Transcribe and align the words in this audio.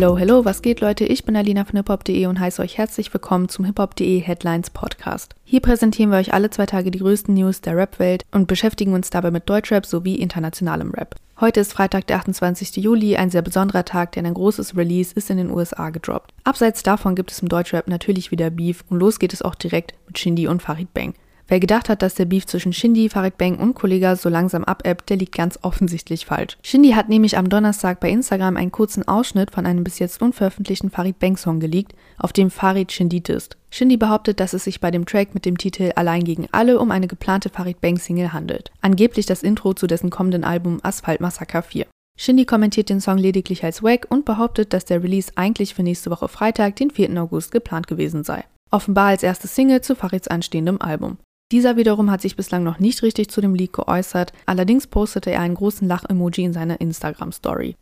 Hello, 0.00 0.16
hello, 0.16 0.44
was 0.44 0.62
geht 0.62 0.80
Leute? 0.80 1.04
Ich 1.06 1.24
bin 1.24 1.34
Alina 1.34 1.64
von 1.64 1.76
hiphop.de 1.76 2.26
und 2.26 2.38
heiße 2.38 2.62
euch 2.62 2.78
herzlich 2.78 3.12
willkommen 3.12 3.48
zum 3.48 3.64
hiphop.de 3.64 4.20
Headlines 4.20 4.70
Podcast. 4.70 5.34
Hier 5.42 5.58
präsentieren 5.58 6.12
wir 6.12 6.18
euch 6.18 6.32
alle 6.32 6.50
zwei 6.50 6.66
Tage 6.66 6.92
die 6.92 7.00
größten 7.00 7.34
News 7.34 7.62
der 7.62 7.76
Rap-Welt 7.76 8.24
und 8.30 8.46
beschäftigen 8.46 8.94
uns 8.94 9.10
dabei 9.10 9.32
mit 9.32 9.50
Deutschrap 9.50 9.84
sowie 9.84 10.14
internationalem 10.14 10.92
Rap. 10.92 11.16
Heute 11.40 11.58
ist 11.58 11.72
Freitag, 11.72 12.06
der 12.06 12.18
28. 12.18 12.76
Juli, 12.76 13.16
ein 13.16 13.30
sehr 13.30 13.42
besonderer 13.42 13.84
Tag, 13.84 14.12
denn 14.12 14.24
ein 14.24 14.34
großes 14.34 14.76
Release 14.76 15.12
ist 15.16 15.30
in 15.30 15.36
den 15.38 15.50
USA 15.50 15.90
gedroppt. 15.90 16.32
Abseits 16.44 16.84
davon 16.84 17.16
gibt 17.16 17.32
es 17.32 17.40
im 17.40 17.48
Deutschrap 17.48 17.88
natürlich 17.88 18.30
wieder 18.30 18.50
Beef 18.50 18.84
und 18.88 19.00
los 19.00 19.18
geht 19.18 19.32
es 19.32 19.42
auch 19.42 19.56
direkt 19.56 19.94
mit 20.06 20.16
Shindy 20.16 20.46
und 20.46 20.62
Farid 20.62 20.94
Bang. 20.94 21.14
Wer 21.50 21.60
gedacht 21.60 21.88
hat, 21.88 22.02
dass 22.02 22.14
der 22.14 22.26
Beef 22.26 22.44
zwischen 22.44 22.74
Shindy, 22.74 23.08
Farid 23.08 23.38
Bang 23.38 23.56
und 23.56 23.72
Kollega 23.72 24.16
so 24.16 24.28
langsam 24.28 24.64
abebbt, 24.64 25.08
der 25.08 25.16
liegt 25.16 25.34
ganz 25.34 25.58
offensichtlich 25.62 26.26
falsch. 26.26 26.58
Shindy 26.62 26.90
hat 26.90 27.08
nämlich 27.08 27.38
am 27.38 27.48
Donnerstag 27.48 28.00
bei 28.00 28.10
Instagram 28.10 28.58
einen 28.58 28.70
kurzen 28.70 29.08
Ausschnitt 29.08 29.50
von 29.50 29.64
einem 29.64 29.82
bis 29.82 29.98
jetzt 29.98 30.20
unveröffentlichten 30.20 30.90
Farid 30.90 31.18
Bang 31.18 31.38
Song 31.38 31.58
geleakt, 31.58 31.94
auf 32.18 32.34
dem 32.34 32.50
Farid 32.50 32.92
Shindy 32.92 33.22
disst. 33.22 33.56
Shindy 33.70 33.96
behauptet, 33.96 34.40
dass 34.40 34.52
es 34.52 34.64
sich 34.64 34.80
bei 34.80 34.90
dem 34.90 35.06
Track 35.06 35.32
mit 35.32 35.46
dem 35.46 35.56
Titel 35.56 35.92
Allein 35.96 36.22
gegen 36.22 36.48
alle 36.52 36.78
um 36.78 36.90
eine 36.90 37.08
geplante 37.08 37.48
Farid 37.48 37.80
Bang 37.80 37.96
Single 37.96 38.34
handelt. 38.34 38.70
Angeblich 38.82 39.24
das 39.24 39.42
Intro 39.42 39.72
zu 39.72 39.86
dessen 39.86 40.10
kommenden 40.10 40.44
Album 40.44 40.80
Asphalt 40.82 41.22
Massacre 41.22 41.62
4. 41.62 41.86
Shindy 42.18 42.44
kommentiert 42.44 42.90
den 42.90 43.00
Song 43.00 43.16
lediglich 43.16 43.64
als 43.64 43.82
wack 43.82 44.06
und 44.10 44.26
behauptet, 44.26 44.74
dass 44.74 44.84
der 44.84 45.02
Release 45.02 45.32
eigentlich 45.36 45.74
für 45.74 45.82
nächste 45.82 46.10
Woche 46.10 46.28
Freitag, 46.28 46.76
den 46.76 46.90
4. 46.90 47.10
August, 47.22 47.52
geplant 47.52 47.86
gewesen 47.86 48.22
sei. 48.22 48.44
Offenbar 48.70 49.06
als 49.06 49.22
erste 49.22 49.48
Single 49.48 49.80
zu 49.80 49.94
Farids 49.94 50.28
anstehendem 50.28 50.82
Album. 50.82 51.16
Dieser 51.50 51.76
wiederum 51.76 52.10
hat 52.10 52.20
sich 52.20 52.36
bislang 52.36 52.62
noch 52.62 52.78
nicht 52.78 53.02
richtig 53.02 53.30
zu 53.30 53.40
dem 53.40 53.54
Leak 53.54 53.72
geäußert, 53.72 54.32
allerdings 54.44 54.86
postete 54.86 55.30
er 55.30 55.40
einen 55.40 55.54
großen 55.54 55.88
Lach-Emoji 55.88 56.44
in 56.44 56.52
seiner 56.52 56.80
Instagram-Story. 56.80 57.76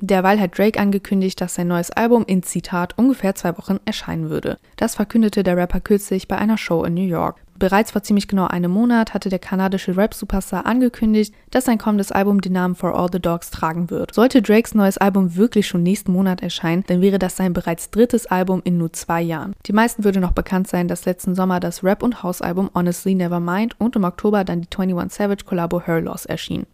Derweil 0.00 0.40
hat 0.40 0.58
Drake 0.58 0.78
angekündigt, 0.78 1.40
dass 1.40 1.54
sein 1.54 1.68
neues 1.68 1.90
Album 1.90 2.24
in 2.26 2.42
Zitat 2.42 2.96
ungefähr 2.98 3.34
zwei 3.34 3.56
Wochen 3.58 3.78
erscheinen 3.84 4.30
würde. 4.30 4.58
Das 4.76 4.94
verkündete 4.94 5.42
der 5.42 5.56
Rapper 5.56 5.80
kürzlich 5.80 6.28
bei 6.28 6.38
einer 6.38 6.58
Show 6.58 6.84
in 6.84 6.94
New 6.94 7.06
York. 7.06 7.40
Bereits 7.58 7.90
vor 7.90 8.04
ziemlich 8.04 8.28
genau 8.28 8.46
einem 8.46 8.70
Monat 8.70 9.14
hatte 9.14 9.30
der 9.30 9.40
kanadische 9.40 9.96
Rap-Superstar 9.96 10.64
angekündigt, 10.64 11.34
dass 11.50 11.64
sein 11.64 11.78
kommendes 11.78 12.12
Album 12.12 12.40
den 12.40 12.52
Namen 12.52 12.76
For 12.76 12.96
All 12.96 13.08
the 13.10 13.18
Dogs 13.18 13.50
tragen 13.50 13.90
wird. 13.90 14.14
Sollte 14.14 14.42
Drakes 14.42 14.76
neues 14.76 14.96
Album 14.96 15.34
wirklich 15.34 15.66
schon 15.66 15.82
nächsten 15.82 16.12
Monat 16.12 16.40
erscheinen, 16.40 16.84
dann 16.86 17.00
wäre 17.00 17.18
das 17.18 17.36
sein 17.36 17.52
bereits 17.52 17.90
drittes 17.90 18.26
Album 18.26 18.62
in 18.62 18.78
nur 18.78 18.92
zwei 18.92 19.20
Jahren. 19.22 19.54
Die 19.66 19.72
meisten 19.72 20.04
würde 20.04 20.20
noch 20.20 20.32
bekannt 20.32 20.68
sein, 20.68 20.86
dass 20.86 21.04
letzten 21.04 21.34
Sommer 21.34 21.58
das 21.58 21.82
Rap- 21.82 22.04
und 22.04 22.22
House-Album 22.22 22.70
Honestly 22.74 23.16
Nevermind 23.16 23.74
und 23.80 23.96
im 23.96 24.04
Oktober 24.04 24.44
dann 24.44 24.60
die 24.60 24.68
21 24.70 25.18
Savage 25.18 25.44
Collabo 25.44 25.80
Her 25.80 26.00
Loss 26.00 26.26
erschien. 26.26 26.64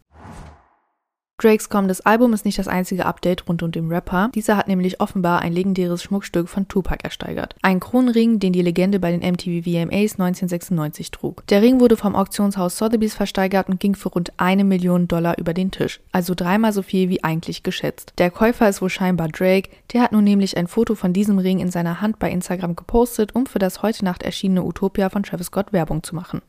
Drakes 1.37 1.69
kommendes 1.69 2.01
Album 2.01 2.33
ist 2.33 2.45
nicht 2.45 2.61
das 2.61 2.69
einzige 2.69 3.07
Update 3.07 3.49
rund 3.49 3.63
um 3.65 3.73
den 3.73 3.89
Rapper. 3.89 4.31
Dieser 4.35 4.57
hat 4.57 4.69
nämlich 4.69 5.01
offenbar 5.01 5.43
ein 5.43 5.53
legendäres 5.53 6.01
Schmuckstück 6.01 6.49
von 6.49 6.69
Tupac 6.69 7.03
ersteigert. 7.03 7.57
Ein 7.61 7.81
Kronenring, 7.81 8.39
den 8.39 8.53
die 8.53 8.63
Legende 8.63 9.01
bei 9.01 9.11
den 9.11 9.21
MTV 9.21 9.65
VMAs 9.65 10.13
1996 10.13 11.11
trug. 11.11 11.45
Der 11.49 11.61
Ring 11.61 11.81
wurde 11.81 11.97
vom 11.97 12.15
Auktionshaus 12.15 12.79
Sotheby's 12.79 13.15
versteigert 13.15 13.69
und 13.69 13.81
ging 13.81 13.97
für 13.97 14.11
rund 14.11 14.33
eine 14.37 14.63
Million 14.63 15.09
Dollar 15.09 15.37
über 15.37 15.55
den 15.55 15.73
Tisch. 15.73 16.01
Also 16.13 16.35
dreimal 16.37 16.73
so 16.73 16.83
viel 16.83 17.09
wie 17.09 17.25
eigentlich 17.25 17.65
geschätzt. 17.65 18.13
Der 18.19 18.31
Käufer 18.31 18.69
ist 18.69 18.81
wohl 18.81 18.89
scheinbar 18.89 19.29
Drake. 19.29 19.71
Der 19.93 20.03
hat 20.03 20.13
nun 20.13 20.23
nämlich 20.23 20.57
ein 20.57 20.69
Foto 20.69 20.95
von 20.95 21.13
diesem 21.13 21.39
Ring 21.39 21.59
in 21.59 21.71
seiner 21.71 22.01
Hand 22.01 22.21
bei 22.21 22.31
Instagram 22.31 22.77
gepostet, 22.77 23.35
um 23.35 23.47
für 23.47 23.59
das 23.59 23.83
heute 23.83 24.05
Nacht 24.05 24.23
erschienene 24.23 24.63
Utopia 24.63 25.11
von 25.11 25.25
Travis 25.25 25.49
Scott 25.49 25.73
Werbung 25.73 26.05
zu 26.05 26.15
machen. 26.15 26.43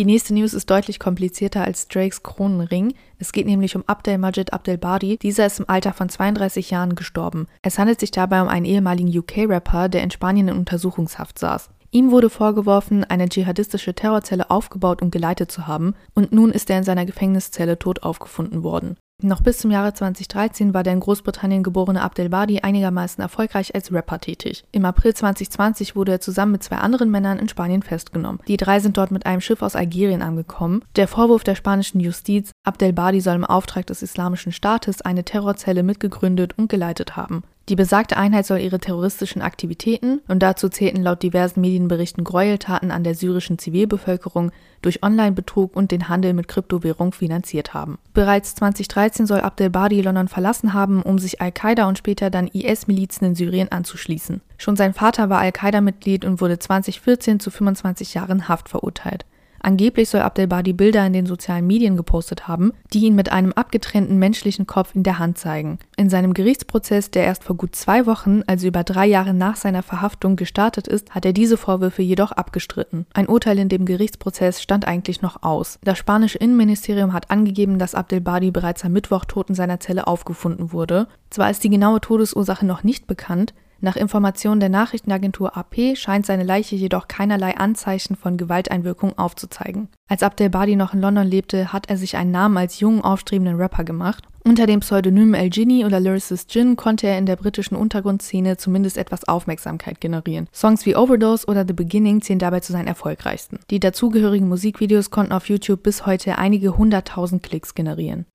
Die 0.00 0.06
nächste 0.06 0.32
News 0.32 0.54
ist 0.54 0.70
deutlich 0.70 0.98
komplizierter 0.98 1.62
als 1.62 1.86
Drakes 1.86 2.22
Kronenring. 2.22 2.94
Es 3.18 3.32
geht 3.32 3.44
nämlich 3.44 3.76
um 3.76 3.84
Abdel 3.86 4.16
Majid 4.16 4.54
Abdel 4.54 4.78
Badi. 4.78 5.18
Dieser 5.18 5.44
ist 5.44 5.60
im 5.60 5.68
Alter 5.68 5.92
von 5.92 6.08
32 6.08 6.70
Jahren 6.70 6.94
gestorben. 6.94 7.48
Es 7.60 7.78
handelt 7.78 8.00
sich 8.00 8.10
dabei 8.10 8.40
um 8.40 8.48
einen 8.48 8.64
ehemaligen 8.64 9.14
UK-Rapper, 9.14 9.90
der 9.90 10.02
in 10.02 10.10
Spanien 10.10 10.48
in 10.48 10.56
Untersuchungshaft 10.56 11.38
saß. 11.38 11.68
Ihm 11.90 12.12
wurde 12.12 12.30
vorgeworfen, 12.30 13.04
eine 13.04 13.28
dschihadistische 13.28 13.92
Terrorzelle 13.92 14.50
aufgebaut 14.50 15.02
und 15.02 15.10
geleitet 15.10 15.52
zu 15.52 15.66
haben, 15.66 15.94
und 16.14 16.32
nun 16.32 16.50
ist 16.50 16.70
er 16.70 16.78
in 16.78 16.84
seiner 16.84 17.04
Gefängniszelle 17.04 17.78
tot 17.78 18.02
aufgefunden 18.02 18.62
worden. 18.62 18.96
Noch 19.22 19.42
bis 19.42 19.58
zum 19.58 19.70
Jahre 19.70 19.92
2013 19.92 20.72
war 20.72 20.82
der 20.82 20.94
in 20.94 21.00
Großbritannien 21.00 21.62
geborene 21.62 22.02
Abdelbadi 22.02 22.60
einigermaßen 22.60 23.20
erfolgreich 23.20 23.74
als 23.74 23.92
Rapper 23.92 24.18
tätig. 24.18 24.64
Im 24.72 24.84
April 24.84 25.14
2020 25.14 25.94
wurde 25.94 26.12
er 26.12 26.20
zusammen 26.20 26.52
mit 26.52 26.62
zwei 26.62 26.76
anderen 26.76 27.10
Männern 27.10 27.38
in 27.38 27.48
Spanien 27.48 27.82
festgenommen. 27.82 28.40
Die 28.48 28.56
drei 28.56 28.80
sind 28.80 28.96
dort 28.96 29.10
mit 29.10 29.26
einem 29.26 29.40
Schiff 29.42 29.60
aus 29.62 29.76
Algerien 29.76 30.22
angekommen. 30.22 30.82
Der 30.96 31.08
Vorwurf 31.08 31.44
der 31.44 31.54
spanischen 31.54 32.00
Justiz, 32.00 32.50
Abdelbadi 32.64 33.20
soll 33.20 33.36
im 33.36 33.44
Auftrag 33.44 33.86
des 33.86 34.02
Islamischen 34.02 34.52
Staates 34.52 35.02
eine 35.02 35.24
Terrorzelle 35.24 35.82
mitgegründet 35.82 36.54
und 36.56 36.68
geleitet 36.68 37.16
haben. 37.16 37.42
Die 37.68 37.76
besagte 37.76 38.16
Einheit 38.16 38.46
soll 38.46 38.58
ihre 38.58 38.80
terroristischen 38.80 39.42
Aktivitäten, 39.42 40.20
und 40.26 40.42
dazu 40.42 40.68
zählten 40.68 41.02
laut 41.02 41.22
diversen 41.22 41.60
Medienberichten 41.60 42.24
Gräueltaten 42.24 42.90
an 42.90 43.04
der 43.04 43.14
syrischen 43.14 43.58
Zivilbevölkerung, 43.58 44.50
durch 44.82 45.04
Online-Betrug 45.04 45.76
und 45.76 45.92
den 45.92 46.08
Handel 46.08 46.32
mit 46.32 46.48
Kryptowährung 46.48 47.12
finanziert 47.12 47.72
haben. 47.72 47.98
Bereits 48.12 48.56
2013 48.56 49.26
soll 49.26 49.40
Abdelbadi 49.40 50.00
London 50.00 50.26
verlassen 50.26 50.72
haben, 50.72 51.02
um 51.02 51.18
sich 51.18 51.40
Al-Qaida 51.40 51.86
und 51.86 51.98
später 51.98 52.30
dann 52.30 52.48
IS-Milizen 52.48 53.26
in 53.26 53.34
Syrien 53.36 53.70
anzuschließen. 53.70 54.40
Schon 54.56 54.76
sein 54.76 54.94
Vater 54.94 55.30
war 55.30 55.38
Al-Qaida-Mitglied 55.38 56.24
und 56.24 56.40
wurde 56.40 56.58
2014 56.58 57.38
zu 57.38 57.50
25 57.50 58.14
Jahren 58.14 58.48
Haft 58.48 58.68
verurteilt. 58.68 59.26
Angeblich 59.60 60.08
soll 60.08 60.22
Abdelbadi 60.22 60.72
Bilder 60.72 61.06
in 61.06 61.12
den 61.12 61.26
sozialen 61.26 61.66
Medien 61.66 61.96
gepostet 61.96 62.48
haben, 62.48 62.72
die 62.92 63.00
ihn 63.00 63.14
mit 63.14 63.30
einem 63.30 63.52
abgetrennten 63.52 64.18
menschlichen 64.18 64.66
Kopf 64.66 64.94
in 64.94 65.02
der 65.02 65.18
Hand 65.18 65.38
zeigen. 65.38 65.78
In 65.96 66.08
seinem 66.08 66.34
Gerichtsprozess, 66.34 67.10
der 67.10 67.24
erst 67.24 67.44
vor 67.44 67.56
gut 67.56 67.76
zwei 67.76 68.06
Wochen, 68.06 68.42
also 68.46 68.66
über 68.66 68.84
drei 68.84 69.06
Jahre 69.06 69.34
nach 69.34 69.56
seiner 69.56 69.82
Verhaftung, 69.82 70.36
gestartet 70.36 70.88
ist, 70.88 71.14
hat 71.14 71.24
er 71.24 71.32
diese 71.32 71.56
Vorwürfe 71.56 72.02
jedoch 72.02 72.32
abgestritten. 72.32 73.06
Ein 73.12 73.28
Urteil 73.28 73.58
in 73.58 73.68
dem 73.68 73.84
Gerichtsprozess 73.84 74.62
stand 74.62 74.86
eigentlich 74.86 75.22
noch 75.22 75.42
aus. 75.42 75.78
Das 75.84 75.98
spanische 75.98 76.38
Innenministerium 76.38 77.12
hat 77.12 77.30
angegeben, 77.30 77.78
dass 77.78 77.94
Abdelbadi 77.94 78.50
bereits 78.50 78.84
am 78.84 78.92
Mittwoch 78.92 79.26
tot 79.26 79.50
in 79.50 79.54
seiner 79.54 79.80
Zelle 79.80 80.06
aufgefunden 80.06 80.72
wurde. 80.72 81.06
Zwar 81.28 81.50
ist 81.50 81.62
die 81.62 81.70
genaue 81.70 82.00
Todesursache 82.00 82.64
noch 82.64 82.82
nicht 82.82 83.06
bekannt, 83.06 83.54
nach 83.80 83.96
Informationen 83.96 84.60
der 84.60 84.68
Nachrichtenagentur 84.68 85.56
AP 85.56 85.96
scheint 85.96 86.26
seine 86.26 86.44
Leiche 86.44 86.76
jedoch 86.76 87.08
keinerlei 87.08 87.56
Anzeichen 87.56 88.16
von 88.16 88.36
Gewalteinwirkung 88.36 89.16
aufzuzeigen. 89.18 89.88
Als 90.08 90.22
Abdel 90.22 90.50
Badi 90.50 90.76
noch 90.76 90.92
in 90.92 91.00
London 91.00 91.26
lebte, 91.26 91.72
hat 91.72 91.88
er 91.88 91.96
sich 91.96 92.16
einen 92.16 92.30
Namen 92.30 92.56
als 92.56 92.80
jungen, 92.80 93.02
aufstrebenden 93.02 93.56
Rapper 93.56 93.84
gemacht. 93.84 94.24
Unter 94.44 94.66
dem 94.66 94.80
Pseudonym 94.80 95.34
El 95.34 95.50
Ginny 95.50 95.84
oder 95.84 96.00
Lyricist 96.00 96.54
Jin 96.54 96.74
konnte 96.76 97.06
er 97.06 97.18
in 97.18 97.26
der 97.26 97.36
britischen 97.36 97.76
Untergrundszene 97.76 98.56
zumindest 98.56 98.96
etwas 98.96 99.28
Aufmerksamkeit 99.28 100.00
generieren. 100.00 100.48
Songs 100.52 100.86
wie 100.86 100.96
Overdose 100.96 101.46
oder 101.46 101.64
The 101.66 101.74
Beginning 101.74 102.22
zählen 102.22 102.38
dabei 102.38 102.60
zu 102.60 102.72
seinen 102.72 102.86
erfolgreichsten. 102.86 103.58
Die 103.70 103.80
dazugehörigen 103.80 104.48
Musikvideos 104.48 105.10
konnten 105.10 105.32
auf 105.32 105.48
YouTube 105.48 105.82
bis 105.82 106.06
heute 106.06 106.38
einige 106.38 106.76
hunderttausend 106.76 107.42
Klicks 107.42 107.74
generieren. 107.74 108.26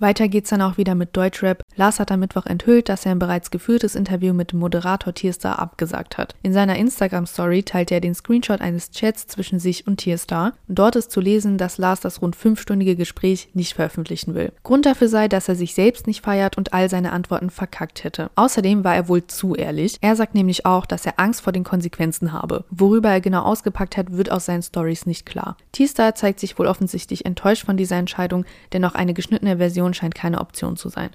Weiter 0.00 0.28
geht's 0.28 0.48
dann 0.48 0.62
auch 0.62 0.78
wieder 0.78 0.94
mit 0.94 1.14
Deutschrap. 1.14 1.62
Lars 1.76 2.00
hat 2.00 2.10
am 2.10 2.20
Mittwoch 2.20 2.46
enthüllt, 2.46 2.88
dass 2.88 3.04
er 3.04 3.12
ein 3.12 3.18
bereits 3.18 3.50
geführtes 3.50 3.94
Interview 3.94 4.32
mit 4.32 4.52
dem 4.52 4.58
Moderator 4.58 5.12
Tierstar 5.12 5.58
abgesagt 5.58 6.16
hat. 6.16 6.34
In 6.42 6.54
seiner 6.54 6.76
Instagram-Story 6.76 7.64
teilte 7.64 7.94
er 7.94 8.00
den 8.00 8.14
Screenshot 8.14 8.62
eines 8.62 8.90
Chats 8.92 9.26
zwischen 9.26 9.58
sich 9.58 9.86
und 9.86 9.98
Tierstar. 9.98 10.54
Dort 10.68 10.96
ist 10.96 11.10
zu 11.10 11.20
lesen, 11.20 11.58
dass 11.58 11.76
Lars 11.76 12.00
das 12.00 12.22
rund 12.22 12.34
fünfstündige 12.34 12.96
Gespräch 12.96 13.50
nicht 13.52 13.74
veröffentlichen 13.74 14.34
will. 14.34 14.52
Grund 14.62 14.86
dafür 14.86 15.08
sei, 15.08 15.28
dass 15.28 15.50
er 15.50 15.54
sich 15.54 15.74
selbst 15.74 16.06
nicht 16.06 16.24
feiert 16.24 16.56
und 16.56 16.72
all 16.72 16.88
seine 16.88 17.12
Antworten 17.12 17.50
verkackt 17.50 18.02
hätte. 18.02 18.30
Außerdem 18.36 18.84
war 18.84 18.94
er 18.94 19.06
wohl 19.08 19.26
zu 19.26 19.54
ehrlich. 19.54 19.98
Er 20.00 20.16
sagt 20.16 20.34
nämlich 20.34 20.64
auch, 20.64 20.86
dass 20.86 21.04
er 21.04 21.20
Angst 21.20 21.42
vor 21.42 21.52
den 21.52 21.64
Konsequenzen 21.64 22.32
habe. 22.32 22.64
Worüber 22.70 23.10
er 23.10 23.20
genau 23.20 23.42
ausgepackt 23.42 23.98
hat, 23.98 24.16
wird 24.16 24.32
aus 24.32 24.46
seinen 24.46 24.62
Stories 24.62 25.04
nicht 25.04 25.26
klar. 25.26 25.58
Tierstar 25.72 26.14
zeigt 26.14 26.40
sich 26.40 26.58
wohl 26.58 26.66
offensichtlich 26.66 27.26
enttäuscht 27.26 27.66
von 27.66 27.76
dieser 27.76 27.96
Entscheidung, 27.96 28.46
denn 28.72 28.84
auch 28.86 28.94
eine 28.94 29.12
geschnittene 29.12 29.58
Version 29.58 29.89
Migration 29.90 29.94
scheint 29.94 30.14
keine 30.14 30.40
Option 30.40 30.76
zu 30.76 30.88
sein. 30.88 31.10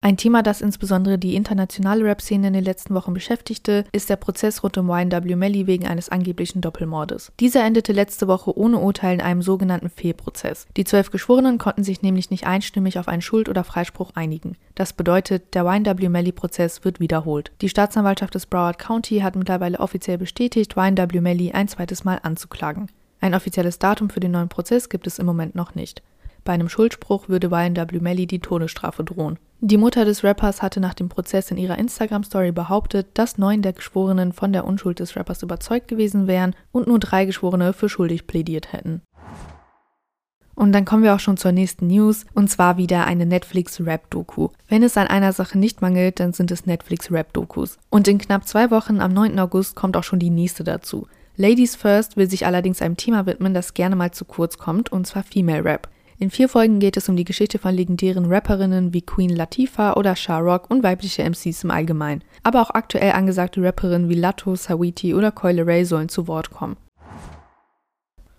Ein 0.00 0.18
Thema, 0.18 0.42
das 0.42 0.60
insbesondere 0.60 1.16
die 1.16 1.34
internationale 1.34 2.04
Rap-Szene 2.04 2.48
in 2.48 2.52
den 2.52 2.64
letzten 2.64 2.94
Wochen 2.94 3.14
beschäftigte, 3.14 3.86
ist 3.90 4.10
der 4.10 4.16
Prozess 4.16 4.62
rund 4.62 4.76
um 4.76 4.90
YNW 4.90 5.34
Melly 5.34 5.66
wegen 5.66 5.86
eines 5.86 6.10
angeblichen 6.10 6.60
Doppelmordes. 6.60 7.32
Dieser 7.40 7.64
endete 7.64 7.94
letzte 7.94 8.28
Woche 8.28 8.54
ohne 8.54 8.80
Urteil 8.80 9.14
in 9.14 9.20
einem 9.22 9.40
sogenannten 9.40 9.88
Fehlprozess. 9.88 10.66
Die 10.76 10.84
zwölf 10.84 11.10
Geschworenen 11.10 11.56
konnten 11.56 11.84
sich 11.84 12.02
nämlich 12.02 12.30
nicht 12.30 12.46
einstimmig 12.46 12.98
auf 12.98 13.08
einen 13.08 13.22
Schuld- 13.22 13.48
oder 13.48 13.64
Freispruch 13.64 14.10
einigen. 14.14 14.58
Das 14.74 14.92
bedeutet, 14.92 15.54
der 15.54 15.64
YNW 15.64 16.10
Melly-Prozess 16.10 16.84
wird 16.84 17.00
wiederholt. 17.00 17.52
Die 17.62 17.70
Staatsanwaltschaft 17.70 18.34
des 18.34 18.44
Broward 18.44 18.78
County 18.78 19.20
hat 19.20 19.36
mittlerweile 19.36 19.80
offiziell 19.80 20.18
bestätigt, 20.18 20.76
YNW 20.76 21.22
Melly 21.22 21.52
ein 21.52 21.68
zweites 21.68 22.04
Mal 22.04 22.20
anzuklagen. 22.22 22.88
Ein 23.22 23.34
offizielles 23.34 23.78
Datum 23.78 24.10
für 24.10 24.20
den 24.20 24.32
neuen 24.32 24.50
Prozess 24.50 24.90
gibt 24.90 25.06
es 25.06 25.18
im 25.18 25.24
Moment 25.24 25.54
noch 25.54 25.74
nicht. 25.74 26.02
Bei 26.44 26.52
einem 26.52 26.68
Schuldspruch 26.68 27.28
würde 27.28 27.48
YNW 27.48 28.00
Melly 28.00 28.26
die 28.26 28.38
Todesstrafe 28.38 29.02
drohen. 29.02 29.38
Die 29.60 29.78
Mutter 29.78 30.04
des 30.04 30.22
Rappers 30.22 30.60
hatte 30.60 30.78
nach 30.78 30.92
dem 30.92 31.08
Prozess 31.08 31.50
in 31.50 31.56
ihrer 31.56 31.78
Instagram-Story 31.78 32.52
behauptet, 32.52 33.06
dass 33.14 33.38
neun 33.38 33.62
der 33.62 33.72
Geschworenen 33.72 34.32
von 34.32 34.52
der 34.52 34.66
Unschuld 34.66 35.00
des 35.00 35.16
Rappers 35.16 35.42
überzeugt 35.42 35.88
gewesen 35.88 36.26
wären 36.26 36.54
und 36.70 36.86
nur 36.86 36.98
drei 36.98 37.24
Geschworene 37.24 37.72
für 37.72 37.88
schuldig 37.88 38.26
plädiert 38.26 38.74
hätten. 38.74 39.00
Und 40.54 40.72
dann 40.72 40.84
kommen 40.84 41.02
wir 41.02 41.14
auch 41.14 41.20
schon 41.20 41.36
zur 41.36 41.50
nächsten 41.50 41.88
News, 41.88 42.26
und 42.34 42.48
zwar 42.48 42.76
wieder 42.76 43.06
eine 43.06 43.26
Netflix-Rap-Doku. 43.26 44.50
Wenn 44.68 44.82
es 44.82 44.96
an 44.96 45.08
einer 45.08 45.32
Sache 45.32 45.58
nicht 45.58 45.82
mangelt, 45.82 46.20
dann 46.20 46.32
sind 46.32 46.50
es 46.50 46.66
Netflix-Rap-Dokus. 46.66 47.78
Und 47.90 48.06
in 48.06 48.18
knapp 48.18 48.46
zwei 48.46 48.70
Wochen, 48.70 49.00
am 49.00 49.12
9. 49.12 49.38
August, 49.40 49.74
kommt 49.74 49.96
auch 49.96 50.04
schon 50.04 50.20
die 50.20 50.30
nächste 50.30 50.62
dazu. 50.62 51.08
Ladies 51.36 51.74
First 51.74 52.16
will 52.16 52.30
sich 52.30 52.46
allerdings 52.46 52.82
einem 52.82 52.96
Thema 52.96 53.26
widmen, 53.26 53.54
das 53.54 53.74
gerne 53.74 53.96
mal 53.96 54.12
zu 54.12 54.24
kurz 54.24 54.58
kommt, 54.58 54.92
und 54.92 55.06
zwar 55.06 55.24
Female 55.24 55.64
Rap. 55.64 55.88
In 56.16 56.30
vier 56.30 56.48
Folgen 56.48 56.78
geht 56.78 56.96
es 56.96 57.08
um 57.08 57.16
die 57.16 57.24
Geschichte 57.24 57.58
von 57.58 57.74
legendären 57.74 58.26
Rapperinnen 58.26 58.94
wie 58.94 59.02
Queen 59.02 59.34
Latifah 59.34 59.94
oder 59.94 60.14
Sharrock 60.14 60.70
und 60.70 60.84
weibliche 60.84 61.24
MCs 61.28 61.64
im 61.64 61.72
Allgemeinen. 61.72 62.22
Aber 62.44 62.62
auch 62.62 62.70
aktuell 62.70 63.12
angesagte 63.12 63.60
Rapperinnen 63.60 64.08
wie 64.08 64.14
Latto, 64.14 64.54
Sawiti 64.54 65.12
oder 65.12 65.32
Coyle 65.32 65.66
Ray 65.66 65.84
sollen 65.84 66.08
zu 66.08 66.28
Wort 66.28 66.50
kommen. 66.50 66.76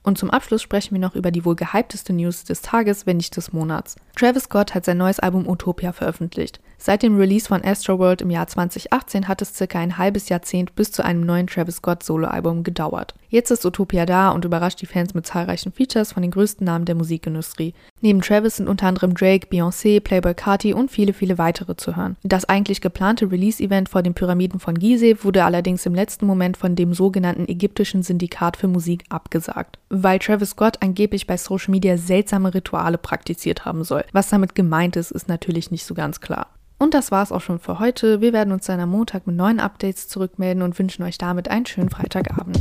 Und 0.03 0.17
zum 0.17 0.29
Abschluss 0.29 0.61
sprechen 0.61 0.93
wir 0.93 1.01
noch 1.01 1.15
über 1.15 1.31
die 1.31 1.43
wohl 1.43 1.55
gehypteste 1.55 2.13
News 2.13 2.45
des 2.45 2.61
Tages, 2.61 3.05
wenn 3.05 3.17
nicht 3.17 3.35
des 3.35 3.51
Monats. 3.51 3.97
Travis 4.15 4.43
Scott 4.43 4.73
hat 4.73 4.85
sein 4.85 4.97
neues 4.97 5.19
Album 5.19 5.45
Utopia 5.45 5.91
veröffentlicht. 5.91 6.61
Seit 6.77 7.03
dem 7.03 7.17
Release 7.17 7.47
von 7.47 7.63
Astroworld 7.63 8.21
im 8.21 8.29
Jahr 8.29 8.47
2018 8.47 9.27
hat 9.27 9.41
es 9.41 9.55
circa 9.55 9.79
ein 9.79 9.97
halbes 9.97 10.29
Jahrzehnt 10.29 10.75
bis 10.75 10.91
zu 10.91 11.03
einem 11.03 11.25
neuen 11.25 11.47
Travis 11.47 11.77
Scott 11.77 12.03
Soloalbum 12.03 12.63
gedauert. 12.63 13.13
Jetzt 13.29 13.51
ist 13.51 13.65
Utopia 13.65 14.05
da 14.05 14.29
und 14.29 14.45
überrascht 14.45 14.81
die 14.81 14.85
Fans 14.85 15.13
mit 15.13 15.25
zahlreichen 15.25 15.73
Features 15.73 16.13
von 16.13 16.21
den 16.21 16.31
größten 16.31 16.65
Namen 16.65 16.85
der 16.85 16.95
Musikindustrie. 16.95 17.73
Neben 17.99 18.21
Travis 18.21 18.57
sind 18.57 18.69
unter 18.69 18.87
anderem 18.87 19.13
Drake, 19.13 19.47
Beyoncé, 19.47 19.99
Playboy 19.99 20.33
Carti 20.33 20.73
und 20.73 20.91
viele, 20.91 21.11
viele 21.11 21.37
weitere 21.37 21.75
zu 21.75 21.97
hören. 21.97 22.15
Das 22.23 22.45
eigentlich 22.45 22.81
geplante 22.81 23.29
Release-Event 23.29 23.89
vor 23.89 24.03
den 24.03 24.13
Pyramiden 24.13 24.59
von 24.59 24.77
Gizeh 24.77 25.23
wurde 25.23 25.43
allerdings 25.43 25.85
im 25.85 25.95
letzten 25.95 26.25
Moment 26.25 26.55
von 26.55 26.75
dem 26.75 26.93
sogenannten 26.93 27.49
ägyptischen 27.49 28.03
Syndikat 28.03 28.57
für 28.57 28.67
Musik 28.67 29.03
abgesagt, 29.09 29.79
weil 29.89 30.19
Travis 30.19 30.51
Scott 30.51 30.77
angeblich 30.81 31.27
bei 31.27 31.35
Social 31.35 31.71
Media 31.71 31.97
seltsame 31.97 32.53
Rituale 32.53 32.97
praktiziert 32.97 33.65
haben 33.65 33.83
Was 34.11 34.29
damit 34.29 34.55
gemeint 34.55 34.95
ist, 34.95 35.11
ist 35.11 35.27
natürlich 35.27 35.71
nicht 35.71 35.85
so 35.85 35.93
ganz 35.93 36.21
klar. 36.21 36.47
Und 36.77 36.93
das 36.93 37.11
war's 37.11 37.31
auch 37.31 37.41
schon 37.41 37.59
für 37.59 37.79
heute. 37.79 38.21
Wir 38.21 38.33
werden 38.33 38.51
uns 38.51 38.65
dann 38.65 38.79
am 38.79 38.89
Montag 38.89 39.27
mit 39.27 39.35
neuen 39.35 39.59
Updates 39.59 40.07
zurückmelden 40.07 40.61
und 40.61 40.77
wünschen 40.77 41.03
euch 41.03 41.17
damit 41.17 41.47
einen 41.47 41.65
schönen 41.65 41.89
Freitagabend. 41.89 42.59